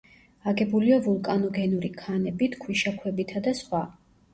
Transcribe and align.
აგებულია 0.51 0.97
ვულკანოგენური 1.09 1.95
ქანებით, 2.03 2.59
ქვიშაქვებითა 2.67 3.49
და 3.51 3.61
სხვა. 3.65 3.89